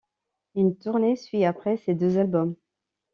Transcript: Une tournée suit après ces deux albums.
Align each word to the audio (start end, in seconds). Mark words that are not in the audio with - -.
Une 0.55 0.75
tournée 0.79 1.15
suit 1.15 1.45
après 1.45 1.77
ces 1.77 1.93
deux 1.93 2.17
albums. 2.17 2.55